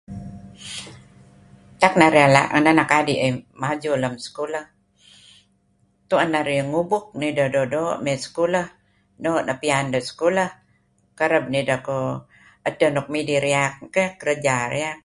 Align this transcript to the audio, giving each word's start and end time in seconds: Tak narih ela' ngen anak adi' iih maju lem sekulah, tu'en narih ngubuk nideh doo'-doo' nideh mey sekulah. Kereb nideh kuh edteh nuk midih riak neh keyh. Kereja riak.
Tak 1.81 1.93
narih 2.01 2.23
ela' 2.27 2.45
ngen 2.51 2.67
anak 2.71 2.89
adi' 2.99 3.19
iih 3.25 3.35
maju 3.61 3.91
lem 4.01 4.15
sekulah, 4.25 4.65
tu'en 6.09 6.29
narih 6.35 6.61
ngubuk 6.71 7.05
nideh 7.19 7.49
doo'-doo' 7.53 7.97
nideh 8.05 9.59
mey 9.63 10.05
sekulah. 10.09 10.49
Kereb 11.19 11.43
nideh 11.53 11.79
kuh 11.87 12.07
edteh 12.67 12.89
nuk 12.95 13.07
midih 13.13 13.39
riak 13.45 13.73
neh 13.81 13.89
keyh. 13.95 14.11
Kereja 14.19 14.55
riak. 14.73 14.97